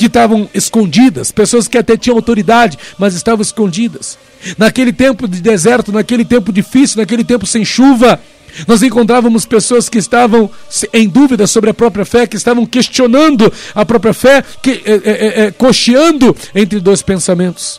que 0.00 0.06
estavam 0.06 0.48
escondidas, 0.54 1.30
pessoas 1.30 1.68
que 1.68 1.76
até 1.76 1.94
tinham 1.94 2.16
autoridade, 2.16 2.78
mas 2.96 3.12
estavam 3.12 3.42
escondidas. 3.42 4.18
Naquele 4.56 4.94
tempo 4.94 5.28
de 5.28 5.42
deserto, 5.42 5.92
naquele 5.92 6.24
tempo 6.24 6.50
difícil, 6.50 7.02
naquele 7.02 7.22
tempo 7.22 7.46
sem 7.46 7.66
chuva, 7.66 8.18
nós 8.66 8.82
encontrávamos 8.82 9.44
pessoas 9.44 9.90
que 9.90 9.98
estavam 9.98 10.50
em 10.94 11.06
dúvida 11.06 11.46
sobre 11.46 11.68
a 11.68 11.74
própria 11.74 12.06
fé, 12.06 12.26
que 12.26 12.38
estavam 12.38 12.64
questionando 12.64 13.52
a 13.74 13.84
própria 13.84 14.14
fé, 14.14 14.42
que, 14.62 14.82
é, 14.86 14.92
é, 15.04 15.44
é, 15.44 15.50
cocheando 15.50 16.34
entre 16.54 16.80
dois 16.80 17.02
pensamentos. 17.02 17.78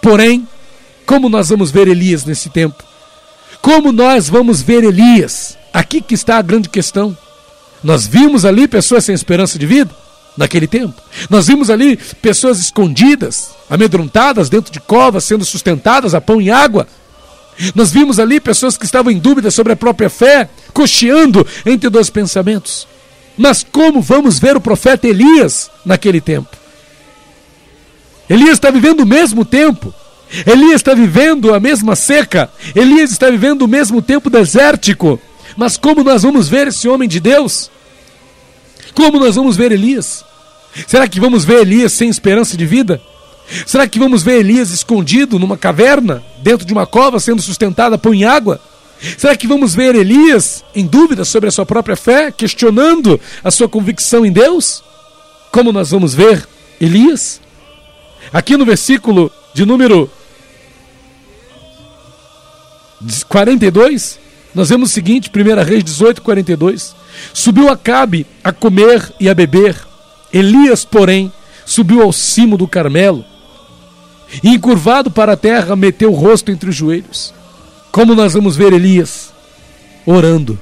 Porém, 0.00 0.48
como 1.06 1.28
nós 1.28 1.50
vamos 1.50 1.70
ver 1.70 1.86
Elias 1.86 2.24
nesse 2.24 2.50
tempo? 2.50 2.82
Como 3.60 3.92
nós 3.92 4.28
vamos 4.28 4.62
ver 4.62 4.82
Elias? 4.82 5.56
Aqui 5.72 6.00
que 6.00 6.14
está 6.14 6.38
a 6.38 6.42
grande 6.42 6.68
questão. 6.68 7.16
Nós 7.84 8.04
vimos 8.04 8.44
ali 8.44 8.66
pessoas 8.66 9.04
sem 9.04 9.14
esperança 9.14 9.60
de 9.60 9.64
vida 9.66 10.02
naquele 10.36 10.66
tempo. 10.66 11.00
Nós 11.28 11.46
vimos 11.46 11.70
ali 11.70 11.96
pessoas 12.20 12.58
escondidas, 12.58 13.50
amedrontadas 13.68 14.48
dentro 14.48 14.72
de 14.72 14.80
covas, 14.80 15.24
sendo 15.24 15.44
sustentadas 15.44 16.14
a 16.14 16.20
pão 16.20 16.40
e 16.40 16.50
água. 16.50 16.86
Nós 17.74 17.92
vimos 17.92 18.18
ali 18.18 18.40
pessoas 18.40 18.76
que 18.76 18.84
estavam 18.84 19.12
em 19.12 19.18
dúvida 19.18 19.50
sobre 19.50 19.72
a 19.72 19.76
própria 19.76 20.08
fé, 20.08 20.48
cocheando 20.72 21.46
entre 21.66 21.90
dois 21.90 22.08
pensamentos. 22.08 22.86
Mas 23.36 23.64
como 23.70 24.00
vamos 24.00 24.38
ver 24.38 24.56
o 24.56 24.60
profeta 24.60 25.06
Elias 25.06 25.70
naquele 25.84 26.20
tempo? 26.20 26.56
Elias 28.28 28.54
está 28.54 28.70
vivendo 28.70 29.00
o 29.00 29.06
mesmo 29.06 29.44
tempo. 29.44 29.92
Elias 30.46 30.76
está 30.76 30.94
vivendo 30.94 31.52
a 31.52 31.60
mesma 31.60 31.94
seca. 31.94 32.50
Elias 32.74 33.10
está 33.10 33.30
vivendo 33.30 33.62
o 33.62 33.68
mesmo 33.68 34.00
tempo 34.00 34.30
desértico. 34.30 35.20
Mas 35.56 35.76
como 35.76 36.02
nós 36.02 36.22
vamos 36.22 36.48
ver 36.48 36.68
esse 36.68 36.88
homem 36.88 37.08
de 37.08 37.20
Deus? 37.20 37.70
Como 38.94 39.18
nós 39.18 39.36
vamos 39.36 39.56
ver 39.56 39.72
Elias? 39.72 40.24
Será 40.86 41.06
que 41.06 41.20
vamos 41.20 41.44
ver 41.44 41.60
Elias 41.62 41.92
sem 41.92 42.08
esperança 42.08 42.56
de 42.56 42.66
vida? 42.66 43.00
Será 43.66 43.86
que 43.86 43.98
vamos 43.98 44.22
ver 44.22 44.40
Elias 44.40 44.70
escondido 44.70 45.38
numa 45.38 45.58
caverna, 45.58 46.22
dentro 46.38 46.66
de 46.66 46.72
uma 46.72 46.86
cova, 46.86 47.20
sendo 47.20 47.42
sustentado 47.42 47.94
a 47.94 47.98
pão 47.98 48.12
água? 48.26 48.60
Será 49.18 49.36
que 49.36 49.46
vamos 49.46 49.74
ver 49.74 49.94
Elias 49.94 50.64
em 50.74 50.86
dúvida 50.86 51.24
sobre 51.24 51.48
a 51.48 51.52
sua 51.52 51.66
própria 51.66 51.96
fé, 51.96 52.30
questionando 52.30 53.20
a 53.42 53.50
sua 53.50 53.68
convicção 53.68 54.24
em 54.24 54.32
Deus? 54.32 54.82
Como 55.50 55.72
nós 55.72 55.90
vamos 55.90 56.14
ver 56.14 56.46
Elias? 56.80 57.40
Aqui 58.32 58.56
no 58.56 58.64
versículo 58.64 59.30
de 59.52 59.66
número 59.66 60.10
42, 63.28 64.18
nós 64.54 64.68
vemos 64.68 64.90
o 64.90 64.92
seguinte, 64.92 65.30
1 65.34 65.64
Reis 65.64 65.82
18, 65.82 66.22
42. 66.22 66.94
Subiu 67.32 67.68
Acabe 67.68 68.26
a 68.42 68.52
comer 68.52 69.12
e 69.18 69.28
a 69.28 69.34
beber. 69.34 69.76
Elias, 70.32 70.84
porém, 70.84 71.32
subiu 71.64 72.02
ao 72.02 72.12
cimo 72.12 72.56
do 72.56 72.66
Carmelo 72.66 73.24
e, 74.42 74.48
encurvado 74.48 75.10
para 75.10 75.32
a 75.32 75.36
terra, 75.36 75.76
meteu 75.76 76.12
o 76.12 76.16
rosto 76.16 76.50
entre 76.50 76.70
os 76.70 76.76
joelhos. 76.76 77.34
Como 77.90 78.14
nós 78.14 78.32
vamos 78.32 78.56
ver 78.56 78.72
Elias 78.72 79.32
orando. 80.06 80.58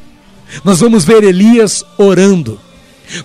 Nós 0.64 0.80
vamos 0.80 1.04
ver 1.04 1.22
Elias 1.22 1.84
orando. 1.96 2.58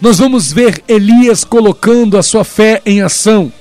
Nós 0.01 0.19
vamos 0.19 0.51
ver 0.51 0.83
Elias 0.87 1.43
colocando 1.43 2.17
a 2.17 2.23
sua 2.23 2.43
fé 2.43 2.81
em 2.85 3.01
ação. 3.01 3.51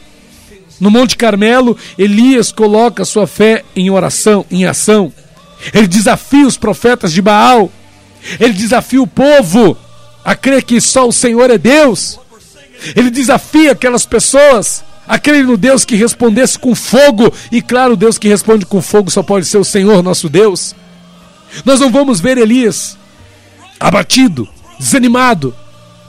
No 0.80 0.90
Monte 0.90 1.16
Carmelo, 1.16 1.76
Elias 1.96 2.50
coloca 2.50 3.02
a 3.02 3.06
sua 3.06 3.26
fé 3.26 3.64
em 3.74 3.90
oração, 3.90 4.44
em 4.50 4.66
ação. 4.66 5.12
Ele 5.72 5.86
desafia 5.86 6.46
os 6.46 6.56
profetas 6.56 7.12
de 7.12 7.22
Baal. 7.22 7.70
Ele 8.40 8.52
desafia 8.52 9.02
o 9.02 9.06
povo 9.06 9.76
a 10.24 10.34
crer 10.34 10.62
que 10.62 10.80
só 10.80 11.06
o 11.06 11.12
Senhor 11.12 11.50
é 11.50 11.58
Deus. 11.58 12.18
Ele 12.96 13.10
desafia 13.10 13.72
aquelas 13.72 14.04
pessoas 14.04 14.84
Aquele 15.06 15.42
no 15.42 15.56
Deus 15.56 15.84
que 15.84 15.96
respondesse 15.96 16.58
com 16.58 16.74
fogo, 16.74 17.32
e 17.52 17.60
claro, 17.60 17.96
Deus 17.96 18.16
que 18.16 18.28
responde 18.28 18.64
com 18.64 18.80
fogo 18.80 19.10
só 19.10 19.22
pode 19.22 19.44
ser 19.44 19.58
o 19.58 19.64
Senhor 19.64 20.02
nosso 20.02 20.28
Deus. 20.30 20.74
Nós 21.64 21.78
não 21.80 21.90
vamos 21.90 22.20
ver 22.20 22.38
Elias 22.38 22.96
abatido, 23.78 24.48
desanimado, 24.78 25.54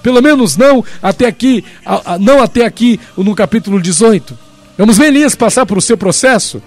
pelo 0.01 0.21
menos 0.21 0.55
não 0.55 0.83
até 1.01 1.27
aqui, 1.27 1.63
não 2.21 2.41
até 2.41 2.65
aqui 2.65 2.99
no 3.17 3.35
capítulo 3.35 3.81
18. 3.81 4.37
Vamos 4.77 4.97
ver 4.97 5.07
Elias 5.07 5.35
passar 5.35 5.65
por 5.65 5.77
o 5.77 5.81
seu 5.81 5.97
processo 5.97 6.63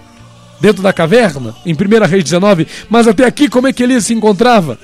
dentro 0.61 0.83
da 0.83 0.93
caverna, 0.93 1.55
em 1.65 1.73
1 1.73 2.05
Reis 2.07 2.23
19, 2.23 2.67
mas 2.89 3.07
até 3.07 3.25
aqui 3.25 3.49
como 3.49 3.67
é 3.67 3.73
que 3.73 3.81
Elias 3.81 4.05
se 4.05 4.13
encontrava? 4.13 4.77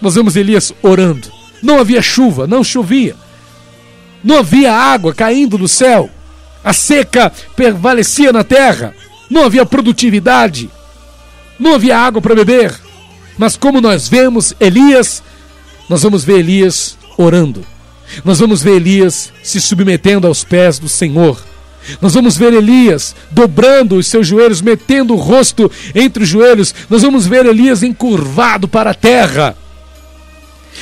Nós 0.00 0.14
vemos 0.14 0.36
Elias 0.36 0.72
orando. 0.82 1.30
Não 1.62 1.78
havia 1.78 2.00
chuva, 2.00 2.46
não 2.46 2.64
chovia. 2.64 3.14
Não 4.22 4.38
havia 4.38 4.72
água 4.72 5.14
caindo 5.14 5.58
do 5.58 5.68
céu. 5.68 6.10
A 6.62 6.72
seca 6.72 7.32
prevalecia 7.56 8.32
na 8.32 8.44
terra, 8.44 8.94
não 9.30 9.44
havia 9.44 9.64
produtividade, 9.64 10.70
não 11.58 11.74
havia 11.74 11.98
água 11.98 12.20
para 12.20 12.34
beber. 12.34 12.78
Mas 13.38 13.56
como 13.56 13.80
nós 13.80 14.08
vemos 14.08 14.52
Elias, 14.60 15.22
nós 15.88 16.02
vamos 16.02 16.22
ver 16.22 16.40
Elias 16.40 16.98
orando. 17.16 17.64
Nós 18.24 18.38
vamos 18.38 18.62
ver 18.62 18.76
Elias 18.76 19.32
se 19.42 19.60
submetendo 19.60 20.26
aos 20.26 20.44
pés 20.44 20.78
do 20.78 20.88
Senhor. 20.88 21.40
Nós 22.00 22.12
vamos 22.12 22.36
ver 22.36 22.52
Elias 22.52 23.14
dobrando 23.30 23.96
os 23.96 24.06
seus 24.06 24.26
joelhos, 24.26 24.60
metendo 24.60 25.14
o 25.14 25.16
rosto 25.16 25.70
entre 25.94 26.24
os 26.24 26.28
joelhos. 26.28 26.74
Nós 26.90 27.02
vamos 27.02 27.26
ver 27.26 27.46
Elias 27.46 27.82
encurvado 27.82 28.68
para 28.68 28.90
a 28.90 28.94
terra. 28.94 29.56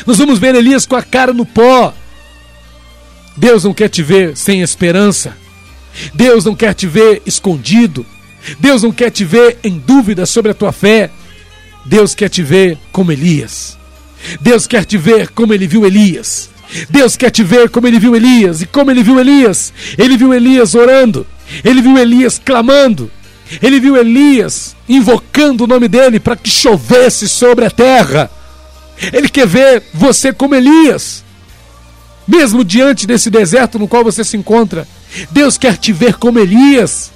Nós 0.06 0.18
vamos 0.18 0.38
ver 0.38 0.54
Elias 0.54 0.86
com 0.86 0.96
a 0.96 1.02
cara 1.02 1.32
no 1.32 1.44
pó. 1.46 1.94
Deus 3.36 3.64
não 3.64 3.72
quer 3.72 3.88
te 3.88 4.02
ver 4.02 4.36
sem 4.36 4.62
esperança. 4.62 5.36
Deus 6.14 6.44
não 6.44 6.54
quer 6.54 6.74
te 6.74 6.86
ver 6.86 7.22
escondido. 7.24 8.04
Deus 8.58 8.82
não 8.82 8.92
quer 8.92 9.10
te 9.10 9.24
ver 9.24 9.58
em 9.62 9.78
dúvida 9.78 10.26
sobre 10.26 10.50
a 10.50 10.54
tua 10.54 10.72
fé. 10.72 11.10
Deus 11.84 12.14
quer 12.14 12.28
te 12.28 12.42
ver 12.42 12.78
como 12.92 13.12
Elias. 13.12 13.78
Deus 14.40 14.66
quer 14.66 14.84
te 14.84 14.98
ver 14.98 15.28
como 15.28 15.54
ele 15.54 15.66
viu 15.66 15.86
Elias. 15.86 16.50
Deus 16.90 17.16
quer 17.16 17.30
te 17.30 17.42
ver 17.42 17.70
como 17.70 17.86
ele 17.86 17.98
viu 17.98 18.14
Elias. 18.14 18.60
E 18.60 18.66
como 18.66 18.90
ele 18.90 19.02
viu 19.02 19.18
Elias? 19.18 19.72
Ele 19.96 20.16
viu 20.16 20.34
Elias 20.34 20.74
orando. 20.74 21.26
Ele 21.64 21.80
viu 21.80 21.96
Elias 21.96 22.40
clamando. 22.44 23.10
Ele 23.62 23.80
viu 23.80 23.96
Elias 23.96 24.76
invocando 24.88 25.64
o 25.64 25.66
nome 25.66 25.88
dele 25.88 26.20
para 26.20 26.36
que 26.36 26.50
chovesse 26.50 27.28
sobre 27.28 27.64
a 27.64 27.70
terra. 27.70 28.30
Ele 29.12 29.28
quer 29.28 29.46
ver 29.46 29.82
você 29.94 30.32
como 30.32 30.54
Elias. 30.54 31.24
Mesmo 32.26 32.64
diante 32.64 33.06
desse 33.06 33.30
deserto 33.30 33.78
no 33.78 33.88
qual 33.88 34.04
você 34.04 34.22
se 34.22 34.36
encontra, 34.36 34.86
Deus 35.30 35.56
quer 35.56 35.76
te 35.76 35.92
ver 35.92 36.14
como 36.16 36.38
Elias. 36.38 37.10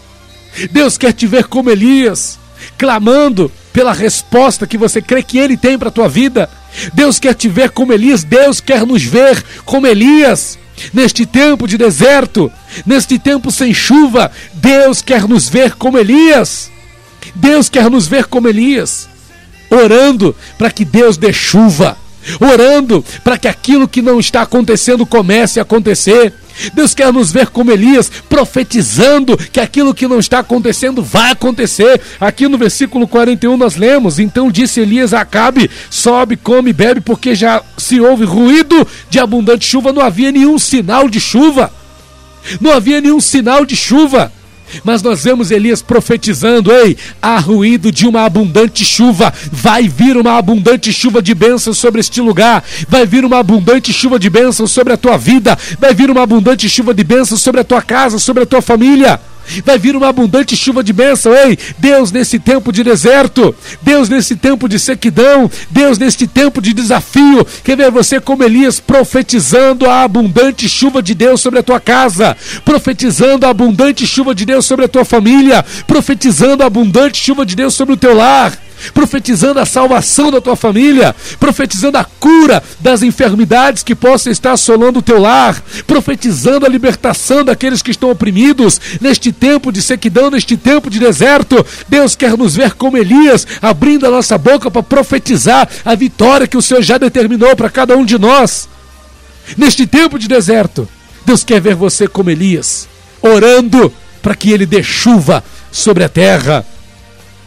Deus 0.71 0.97
quer 0.97 1.12
te 1.12 1.27
ver 1.27 1.45
como 1.45 1.71
Elias, 1.71 2.39
clamando 2.79 3.51
pela 3.73 3.93
resposta 3.93 4.67
que 4.67 4.79
você 4.79 5.01
crê 5.01 5.23
que 5.23 5.39
ele 5.39 5.57
tem 5.57 5.79
para 5.79 5.89
a 5.89 5.93
tua 5.93 6.09
vida. 6.09 6.49
Deus 6.93 7.19
quer 7.19 7.35
te 7.35 7.49
ver 7.49 7.71
como 7.71 7.93
Elias, 7.93 8.25
Deus 8.25 8.61
quer 8.61 8.87
nos 8.87 9.03
ver 9.03 9.43
como 9.65 9.87
Elias. 9.87 10.59
Neste 10.93 11.27
tempo 11.27 11.67
de 11.69 11.77
deserto, 11.77 12.51
neste 12.85 13.19
tempo 13.19 13.51
sem 13.51 13.73
chuva, 13.75 14.31
Deus 14.55 15.03
quer 15.03 15.29
nos 15.29 15.49
ver 15.49 15.75
como 15.75 15.99
Elias. 15.99 16.71
Deus 17.35 17.69
quer 17.69 17.91
nos 17.91 18.07
ver 18.09 18.27
como 18.27 18.49
Elias, 18.49 19.09
orando 19.73 20.35
para 20.59 20.71
que 20.71 20.85
Deus 20.85 21.17
dê 21.17 21.33
chuva, 21.33 21.97
orando 22.38 23.05
para 23.25 23.38
que 23.38 23.49
aquilo 23.49 23.88
que 23.88 24.02
não 24.02 24.21
está 24.21 24.43
acontecendo 24.43 25.07
comece 25.07 25.59
a 25.59 25.62
acontecer. 25.62 26.33
Deus 26.75 26.95
quer 26.95 27.11
nos 27.11 27.33
ver 27.33 27.49
como 27.49 27.73
Elias, 27.73 28.11
profetizando 28.29 29.37
que 29.37 29.59
aquilo 29.59 29.95
que 29.95 30.07
não 30.07 30.19
está 30.19 30.41
acontecendo 30.41 31.02
vai 31.02 31.33
acontecer. 31.33 32.00
Aqui 32.21 32.47
no 32.47 32.59
versículo 32.59 33.09
41 33.09 33.57
nós 33.57 33.76
lemos: 33.76 34.19
Então 34.19 34.50
disse 34.50 34.81
Elias 34.81 35.14
a 35.14 35.23
Acabe: 35.23 35.71
Sobe, 35.88 36.37
come, 36.37 36.73
bebe, 36.73 37.00
porque 37.00 37.35
já 37.35 37.62
se 37.79 38.00
ouve 38.00 38.25
ruído 38.25 38.87
de 39.09 39.19
abundante 39.19 39.64
chuva. 39.64 39.93
Não 39.93 40.02
havia 40.02 40.31
nenhum 40.31 40.59
sinal 40.59 41.09
de 41.09 41.19
chuva. 41.19 41.73
Não 42.61 42.73
havia 42.73 43.00
nenhum 43.00 43.21
sinal 43.21 43.64
de 43.64 43.75
chuva. 43.75 44.31
Mas 44.85 45.02
nós 45.02 45.25
vemos 45.25 45.50
Elias 45.50 45.83
profetizando: 45.83 46.73
ei, 46.73 46.97
há 47.21 47.38
ruído 47.38 47.91
de 47.91 48.07
uma 48.07 48.25
abundante 48.25 48.85
chuva, 48.85 49.33
vai 49.50 49.88
vir 49.88 50.17
uma 50.17 50.37
abundante 50.37 50.93
chuva 50.93 51.23
de 51.23 51.35
bênçãos 51.35 51.79
sobre 51.79 52.00
este 52.00 52.21
lugar, 52.21 52.64
vai 52.88 53.07
vir 53.07 53.25
uma 53.25 53.38
abundante 53.38 53.93
chuva 53.93 54.19
de 54.19 54.31
bênçãos 54.31 54.71
sobre 54.71 54.93
a 54.93 54.97
tua 54.97 55.17
vida, 55.17 55.59
vai 55.79 55.95
vir 55.95 56.11
uma 56.11 56.23
abundante 56.23 56.69
chuva 56.69 56.95
de 56.95 57.05
bênçãos 57.05 57.41
sobre 57.41 57.61
a 57.61 57.64
tua 57.64 57.83
casa, 57.83 58.19
sobre 58.19 58.43
a 58.43 58.47
tua 58.47 58.62
família. 58.62 59.21
Vai 59.65 59.79
vir 59.79 59.97
uma 59.97 60.09
abundante 60.09 60.57
chuva 60.57 60.83
de 60.83 60.93
bênção. 60.93 61.35
Ei, 61.35 61.59
Deus, 61.79 62.13
nesse 62.13 62.39
tempo 62.39 62.73
de 62.73 62.83
deserto, 62.83 63.55
Deus, 63.83 64.09
nesse 64.09 64.37
tempo 64.37 64.69
de 64.69 64.79
sequidão, 64.79 65.51
Deus, 65.71 65.99
nesse 65.99 66.27
tempo 66.27 66.61
de 66.61 66.73
desafio, 66.73 67.47
quer 67.65 67.77
ver 67.77 67.91
você 67.91 68.21
como 68.21 68.45
Elias 68.45 68.81
profetizando 68.81 69.89
a 69.89 70.03
abundante 70.03 70.69
chuva 70.69 71.03
de 71.03 71.15
Deus 71.15 71.41
sobre 71.41 71.59
a 71.59 71.63
tua 71.63 71.81
casa, 71.81 72.37
profetizando 72.65 73.47
a 73.47 73.51
abundante 73.51 74.07
chuva 74.07 74.35
de 74.35 74.45
Deus 74.45 74.67
sobre 74.67 74.85
a 74.85 74.89
tua 74.89 75.05
família, 75.05 75.65
profetizando 75.87 76.63
a 76.63 76.67
abundante 76.67 77.23
chuva 77.23 77.45
de 77.45 77.57
Deus 77.57 77.75
sobre 77.75 77.95
o 77.95 77.97
teu 77.97 78.15
lar 78.15 78.53
profetizando 78.95 79.61
a 79.61 79.67
salvação 79.67 80.31
da 80.31 80.41
tua 80.41 80.57
família, 80.57 81.15
profetizando 81.39 81.99
a 81.99 82.05
cura 82.05 82.62
das 82.81 83.03
enfermidades 83.03 83.83
que 83.83 83.95
possam 83.95 84.33
estar 84.33 84.53
assolando 84.53 84.99
o 84.99 85.03
teu 85.03 85.21
lar, 85.21 85.62
profetizando 85.87 86.67
a 86.67 86.69
libertação 86.69 87.45
daqueles 87.45 87.83
que 87.83 87.91
estão 87.91 88.11
oprimidos 88.11 88.81
neste 89.01 89.33
tempo 89.33 89.71
de 89.71 89.83
sequidão, 89.83 90.31
neste 90.31 90.57
tempo 90.57 90.91
de 90.91 90.99
deserto. 90.99 91.65
Deus 91.89 92.17
quer 92.17 92.37
nos 92.37 92.55
ver 92.57 92.73
como 92.73 92.97
Elias, 92.97 93.47
abrindo 93.61 94.07
a 94.07 94.11
nossa 94.11 94.37
boca 94.37 94.71
para 94.71 94.83
profetizar 94.83 95.69
a 95.85 95.95
vitória 95.95 96.47
que 96.47 96.57
o 96.57 96.62
Senhor 96.62 96.83
já 96.83 96.99
determinou 96.99 97.55
para 97.57 97.71
cada 97.71 97.97
um 97.97 98.05
de 98.05 98.19
nós. 98.19 98.69
Neste 99.57 99.87
tempo 99.87 100.19
de 100.19 100.29
deserto, 100.29 100.89
Deus 101.25 101.45
quer 101.45 101.61
ver 101.61 101.75
você 101.75 102.07
como 102.07 102.31
Elias, 102.31 102.89
orando 103.21 103.93
para 104.23 104.35
que 104.35 104.51
ele 104.51 104.67
dê 104.67 104.83
chuva 104.83 105.43
sobre 105.71 106.05
a 106.05 106.09
terra, 106.09 106.65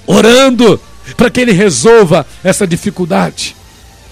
orando 0.06 0.80
para 1.16 1.30
que 1.30 1.40
Ele 1.40 1.52
resolva 1.52 2.26
essa 2.44 2.66
dificuldade, 2.66 3.56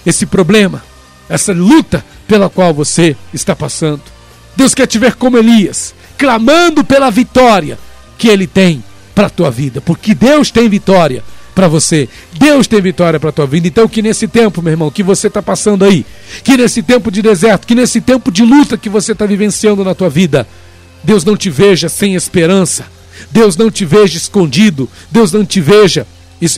esse 0.05 0.25
problema, 0.25 0.83
essa 1.29 1.53
luta 1.53 2.03
pela 2.27 2.49
qual 2.49 2.73
você 2.73 3.15
está 3.33 3.55
passando. 3.55 4.01
Deus 4.55 4.73
quer 4.75 4.87
te 4.87 4.99
ver 4.99 5.15
como 5.15 5.37
Elias, 5.37 5.95
clamando 6.17 6.83
pela 6.83 7.09
vitória 7.09 7.77
que 8.17 8.27
Ele 8.27 8.47
tem 8.47 8.83
para 9.15 9.27
a 9.27 9.29
tua 9.29 9.49
vida, 9.49 9.81
porque 9.81 10.13
Deus 10.13 10.51
tem 10.51 10.69
vitória 10.69 11.23
para 11.53 11.67
você. 11.67 12.09
Deus 12.33 12.67
tem 12.67 12.81
vitória 12.81 13.19
para 13.19 13.29
a 13.29 13.33
tua 13.33 13.45
vida. 13.45 13.67
Então, 13.67 13.87
que 13.87 14.01
nesse 14.01 14.27
tempo, 14.27 14.61
meu 14.61 14.71
irmão, 14.71 14.91
que 14.91 15.03
você 15.03 15.27
está 15.27 15.41
passando 15.41 15.85
aí, 15.85 16.05
que 16.43 16.57
nesse 16.57 16.81
tempo 16.81 17.11
de 17.11 17.21
deserto, 17.21 17.67
que 17.67 17.75
nesse 17.75 18.01
tempo 18.01 18.31
de 18.31 18.43
luta 18.43 18.77
que 18.77 18.89
você 18.89 19.11
está 19.11 19.25
vivenciando 19.25 19.83
na 19.83 19.93
tua 19.93 20.09
vida, 20.09 20.47
Deus 21.03 21.23
não 21.23 21.37
te 21.37 21.49
veja 21.49 21.89
sem 21.89 22.15
esperança. 22.15 22.85
Deus 23.31 23.55
não 23.55 23.69
te 23.69 23.85
veja 23.85 24.17
escondido. 24.17 24.89
Deus 25.11 25.31
não 25.31 25.45
te 25.45 25.61
veja 25.61 26.07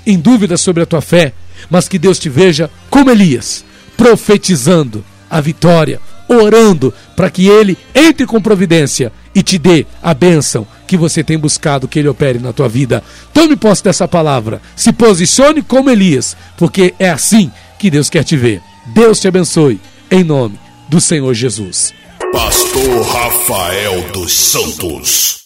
em 0.06 0.20
dúvida 0.20 0.58
sobre 0.58 0.84
a 0.84 0.86
tua 0.86 1.02
fé, 1.02 1.34
mas 1.70 1.88
que 1.88 2.00
Deus 2.00 2.20
te 2.20 2.30
veja 2.30 2.70
como 2.90 3.10
Elias, 3.10 3.64
profetizando 3.98 5.04
a 5.30 5.42
vitória, 5.42 6.00
orando 6.28 6.94
para 7.16 7.30
que 7.30 7.48
ele 7.48 7.78
entre 7.94 8.26
com 8.26 8.42
providência 8.42 9.12
e 9.34 9.44
te 9.44 9.58
dê 9.58 9.86
a 10.02 10.14
bênção 10.14 10.66
que 10.88 10.98
você 10.98 11.24
tem 11.24 11.38
buscado 11.38 11.88
que 11.88 12.00
ele 12.00 12.08
opere 12.08 12.40
na 12.40 12.54
tua 12.54 12.70
vida. 12.70 13.04
Tome 13.34 13.56
posse 13.56 13.84
dessa 13.84 14.08
palavra, 14.08 14.62
se 14.76 14.94
posicione 14.94 15.62
como 15.62 15.90
Elias, 15.90 16.38
porque 16.58 16.94
é 17.00 17.10
assim 17.10 17.52
que 17.78 17.90
Deus 17.90 18.10
quer 18.10 18.24
te 18.24 18.38
ver. 18.38 18.62
Deus 18.88 19.20
te 19.20 19.28
abençoe, 19.28 19.80
em 20.10 20.24
nome 20.24 20.60
do 20.88 21.02
Senhor 21.02 21.34
Jesus. 21.34 21.94
Pastor 22.32 23.02
Rafael 23.02 24.02
dos 24.14 24.34
Santos. 24.34 25.40